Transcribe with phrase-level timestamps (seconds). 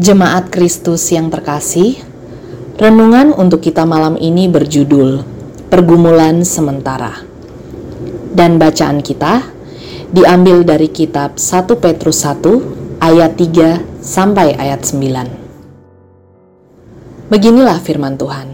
[0.00, 2.00] Jemaat Kristus yang terkasih,
[2.80, 5.20] renungan untuk kita malam ini berjudul
[5.68, 7.20] Pergumulan Sementara.
[8.32, 9.44] Dan bacaan kita
[10.08, 17.28] diambil dari kitab 1 Petrus 1 ayat 3 sampai ayat 9.
[17.28, 18.48] Beginilah firman Tuhan.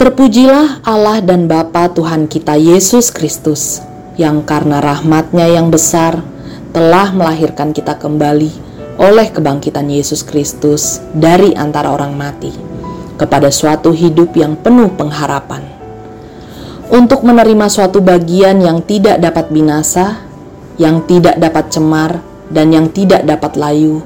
[0.00, 3.84] Terpujilah Allah dan Bapa Tuhan kita Yesus Kristus,
[4.16, 6.24] yang karena rahmatnya yang besar
[6.72, 8.67] telah melahirkan kita kembali
[8.98, 12.50] oleh kebangkitan Yesus Kristus dari antara orang mati
[13.14, 15.62] kepada suatu hidup yang penuh pengharapan.
[16.88, 20.18] Untuk menerima suatu bagian yang tidak dapat binasa,
[20.80, 24.00] yang tidak dapat cemar, dan yang tidak dapat layu,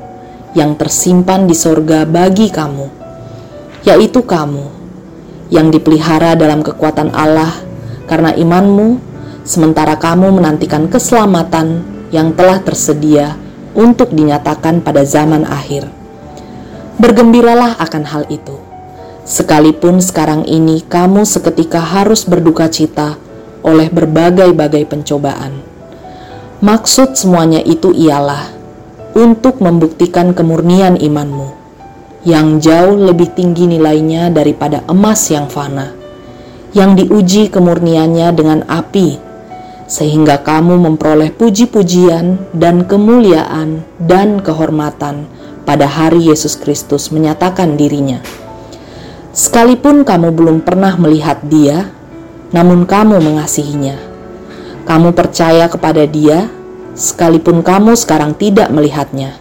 [0.52, 2.90] yang tersimpan di sorga bagi kamu,
[3.86, 4.66] yaitu kamu
[5.52, 7.52] yang dipelihara dalam kekuatan Allah
[8.10, 8.98] karena imanmu,
[9.46, 13.38] sementara kamu menantikan keselamatan yang telah tersedia
[13.72, 15.88] untuk dinyatakan pada zaman akhir.
[17.00, 18.56] Bergembiralah akan hal itu.
[19.22, 23.16] Sekalipun sekarang ini kamu seketika harus berduka cita
[23.62, 25.62] oleh berbagai-bagai pencobaan.
[26.62, 28.50] Maksud semuanya itu ialah
[29.14, 31.54] untuk membuktikan kemurnian imanmu
[32.22, 35.90] yang jauh lebih tinggi nilainya daripada emas yang fana,
[36.70, 39.31] yang diuji kemurniannya dengan api
[39.92, 45.28] sehingga kamu memperoleh puji-pujian dan kemuliaan dan kehormatan
[45.68, 48.24] pada hari Yesus Kristus menyatakan dirinya.
[49.36, 51.92] Sekalipun kamu belum pernah melihat Dia,
[52.56, 54.00] namun kamu mengasihinya.
[54.88, 56.48] Kamu percaya kepada Dia,
[56.96, 59.36] sekalipun kamu sekarang tidak melihatnya.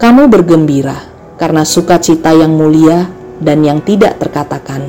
[0.00, 1.04] Kamu bergembira
[1.36, 3.12] karena sukacita yang mulia
[3.44, 4.88] dan yang tidak terkatakan,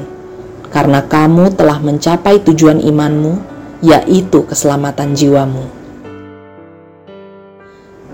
[0.72, 3.50] karena kamu telah mencapai tujuan imanmu
[3.82, 5.66] yaitu keselamatan jiwamu.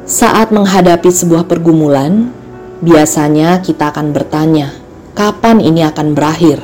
[0.08, 2.32] Saat menghadapi sebuah pergumulan,
[2.80, 4.72] biasanya kita akan bertanya,
[5.11, 6.64] kapan ini akan berakhir,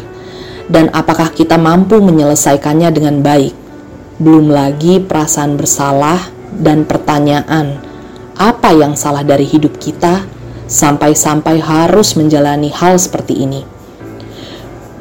[0.71, 3.51] dan apakah kita mampu menyelesaikannya dengan baik.
[4.15, 7.83] Belum lagi perasaan bersalah dan pertanyaan,
[8.39, 10.23] apa yang salah dari hidup kita
[10.71, 13.61] sampai-sampai harus menjalani hal seperti ini.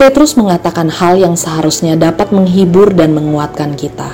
[0.02, 4.10] Petrus mengatakan hal yang seharusnya dapat menghibur dan menguatkan kita,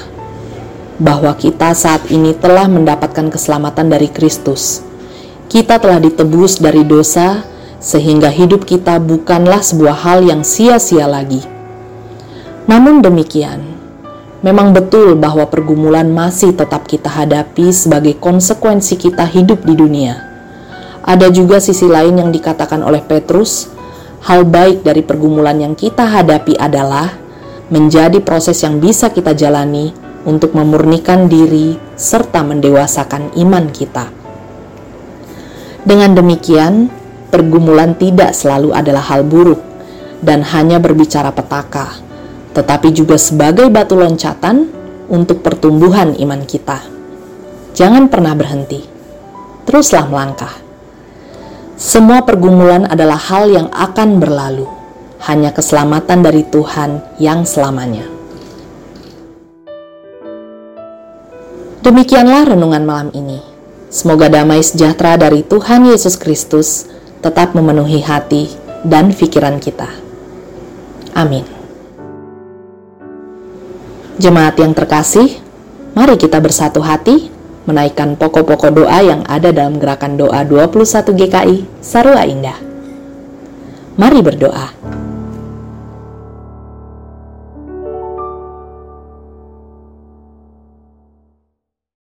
[1.00, 4.84] bahwa kita saat ini telah mendapatkan keselamatan dari Kristus.
[5.48, 7.41] Kita telah ditebus dari dosa,
[7.81, 11.41] sehingga hidup kita bukanlah sebuah hal yang sia-sia lagi.
[12.69, 13.65] Namun demikian,
[14.44, 20.21] memang betul bahwa pergumulan masih tetap kita hadapi sebagai konsekuensi kita hidup di dunia.
[21.00, 23.78] Ada juga sisi lain yang dikatakan oleh Petrus
[24.24, 27.14] hal baik dari pergumulan yang kita hadapi adalah
[27.68, 29.92] menjadi proses yang bisa kita jalani
[30.26, 34.10] untuk memurnikan diri serta mendewasakan iman kita.
[35.86, 36.90] Dengan demikian,
[37.30, 39.62] pergumulan tidak selalu adalah hal buruk
[40.20, 42.02] dan hanya berbicara petaka,
[42.52, 44.68] tetapi juga sebagai batu loncatan
[45.08, 46.82] untuk pertumbuhan iman kita.
[47.78, 48.82] Jangan pernah berhenti,
[49.64, 50.67] teruslah melangkah
[51.78, 54.66] semua pergumulan adalah hal yang akan berlalu,
[55.31, 58.03] hanya keselamatan dari Tuhan yang selamanya.
[61.87, 63.39] Demikianlah renungan malam ini.
[63.94, 66.91] Semoga damai sejahtera dari Tuhan Yesus Kristus
[67.22, 68.50] tetap memenuhi hati
[68.83, 69.87] dan pikiran kita.
[71.15, 71.47] Amin.
[74.19, 75.31] Jemaat yang terkasih,
[75.95, 77.38] mari kita bersatu hati
[77.68, 82.56] menaikkan pokok-pokok doa yang ada dalam gerakan doa 21 GKI Sarua Indah.
[84.00, 84.72] Mari berdoa.